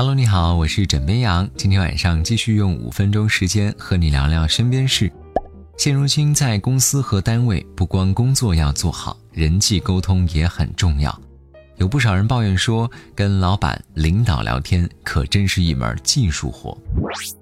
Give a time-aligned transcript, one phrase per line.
[0.00, 1.46] Hello，你好，我是枕边羊。
[1.58, 5.12] 今天晚上继续用五分钟时间和你聊聊身边事。
[5.76, 11.20] 现如今在公司和单位，不光工作要做好，人际沟通也很重要。
[11.76, 16.72] 有不少人抱怨说，跟老板、领导聊天可真是一门技术活。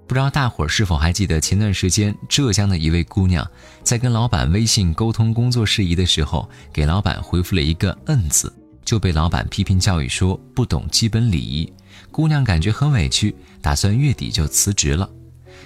[0.08, 3.48] 不知道大伙儿是否还记得前段时间浙江的一位姑娘，
[3.84, 8.52] 在跟老板微信沟通工作事宜的时候，给老板回复了一个“嗯”字，
[8.88, 11.70] 就被老板批评教育说不懂基本礼仪。
[12.10, 15.06] 姑娘感觉很委屈，打算月底就辞职了。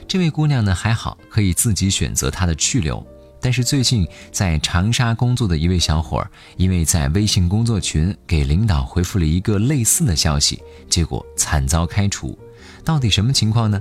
[0.09, 3.01] 这位姑娘呢还好，可以自己选择她的去留。
[3.41, 10.61] 但是最近在长沙工作的一位小伙儿，因为在微信工作群给领导回复了一个类似的消息，
[10.91, 12.37] 结果惨遭开除。
[12.85, 13.81] 到底什么情况呢？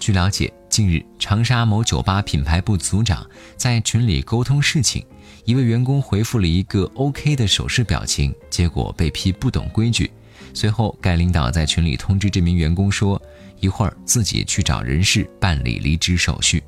[0.00, 3.26] 据了解，近日长沙某酒吧品牌部组长
[3.58, 5.04] 在群里沟通事情，
[5.44, 10.10] 一位员工回复了一个 OK 的手势表情，结果被批不懂规矩。
[10.52, 13.20] 随后，该领导在群里通知这名员工说。
[13.60, 16.62] 一会儿自己去找人事办理离职手续。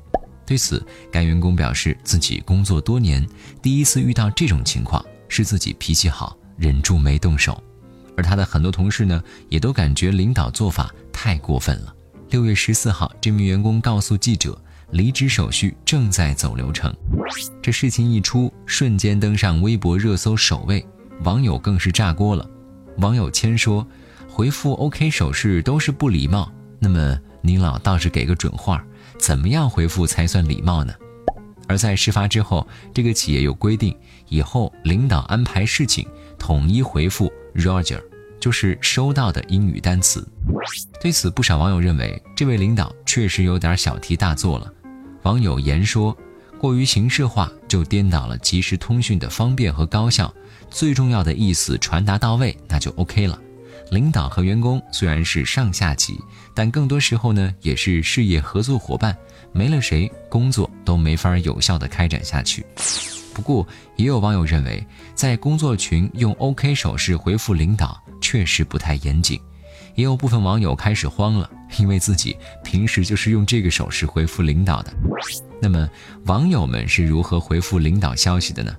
[0.47, 3.23] 对此，该员工表示自己工作多年，
[3.61, 7.61] 第一次遇到这种情况，是自己脾气好，忍住没动手。
[8.15, 11.93] 而他的很多同事呢，也都感觉领导做法太过分了。
[12.31, 14.59] 六月十四号，这名员工告诉记者，
[14.91, 16.93] 离职手续正在走流程。
[17.61, 20.85] 这事情一出，瞬间登上微博热搜首位，
[21.23, 22.49] 网友更是炸锅了。
[22.99, 23.85] 网友谦说
[24.27, 28.83] ：“回复 OK 手势都是不礼貌。”那么您老倒是给个准话，
[29.19, 30.93] 怎么样回复才算礼貌呢？
[31.67, 33.95] 而在事发之后，这个企业有规定，
[34.29, 36.07] 以后领导安排事情
[36.39, 38.01] 统一回复 Roger，
[38.39, 40.25] 就是收到的英语单词。
[41.01, 44.73] 对此，不少网友认为这位领导确实有点小题大做了。
[45.23, 46.15] 网友言说，
[46.59, 50.33] 过于形式化就颠倒了即时通讯的方便和高效，
[50.69, 53.39] 最重要的意思传达到位，那就 OK 了。
[53.89, 56.19] 领导和员工虽然是上下级，
[56.53, 59.17] 但更多时候呢也是事业合作伙伴，
[59.53, 62.65] 没了谁，工作都没法有效的开展下去。
[63.33, 69.39] 不过，也有网友认为，在工作群用 OK 手势回复领导确实不太严谨。
[69.97, 71.49] 也有部分网友开始慌了，
[71.79, 74.93] 因为自己平时就是用这个手势回复领导的。
[75.59, 75.89] 那么，
[76.25, 78.77] 网友们是如何回复领导消息的呢？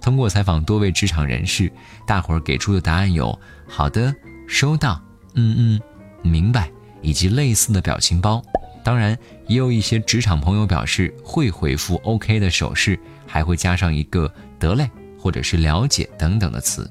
[0.00, 1.70] 通过采访多位职场人士，
[2.06, 3.36] 大伙儿给出的答案有：
[3.66, 4.14] 好的。
[4.46, 5.00] 收到，
[5.34, 5.80] 嗯嗯，
[6.22, 6.70] 明白，
[7.02, 8.40] 以及类似的表情包。
[8.84, 14.88] 当然，也有一些职场朋友表示会回复 OK 的手势，还会加上一个得嘞，
[15.18, 16.88] 或者是了解等等的词。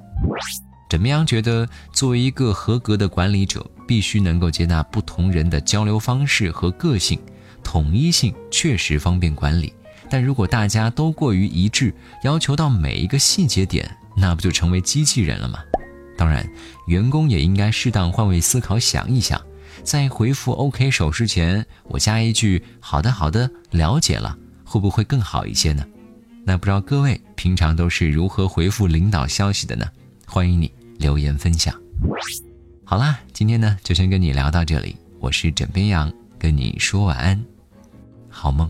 [0.89, 1.25] 怎么样？
[1.25, 7.19] 觉得作为一个合格的管理者，必须能够接纳不同人的交流方式和个性，
[7.63, 9.71] 统一性确实方便管理。
[10.09, 15.59] 但如果大家都过于一致，要求到每一个细节点，那不就成为机器人了吗？
[16.17, 16.43] 当然，
[16.87, 19.39] 员工也应该适当换位思考，想一想，
[19.83, 24.35] 在回复 OK 手势前，我加一句“好的，好的，了解了”，
[24.65, 25.85] 会不会更好一些呢？
[26.43, 29.85] 那不知道各位平常都是如何回复领导消息的呢？
[30.25, 31.73] 欢迎你留言分享。
[32.83, 37.43] 好啦，今天呢就先跟你聊到这里，我是枕边羊，跟你说晚安，
[38.29, 38.69] 好梦。